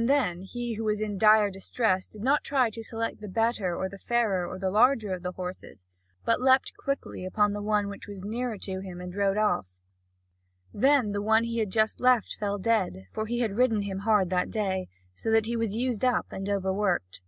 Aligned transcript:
Then 0.00 0.44
he 0.44 0.74
who 0.74 0.84
was 0.84 1.00
in 1.00 1.18
dire 1.18 1.50
distress 1.50 2.06
did 2.06 2.22
not 2.22 2.44
try 2.44 2.70
to 2.70 2.80
select 2.84 3.20
the 3.20 3.26
better 3.26 3.74
or 3.76 3.88
the 3.88 3.98
fairer 3.98 4.46
or 4.46 4.56
the 4.56 4.70
larger 4.70 5.12
of 5.12 5.24
the 5.24 5.32
horses, 5.32 5.84
but 6.24 6.40
leaped 6.40 6.76
quickly 6.76 7.24
upon 7.26 7.52
the 7.54 7.60
one 7.60 7.88
which 7.88 8.06
was 8.06 8.22
nearer 8.22 8.56
to 8.58 8.78
him, 8.78 9.00
and 9.00 9.16
rode 9.16 9.36
him 9.36 9.42
off. 9.42 9.72
Then 10.72 11.10
the 11.10 11.20
one 11.20 11.42
he 11.42 11.58
had 11.58 11.70
just 11.72 11.98
left 12.00 12.36
fell 12.38 12.56
dead, 12.58 13.08
for 13.12 13.26
he 13.26 13.40
had 13.40 13.56
ridden 13.56 13.82
him 13.82 13.98
hard 14.06 14.30
that 14.30 14.48
day, 14.52 14.86
so 15.12 15.28
that 15.32 15.46
he 15.46 15.56
was 15.56 15.74
used 15.74 16.04
up 16.04 16.26
and 16.30 16.48
overworked. 16.48 17.20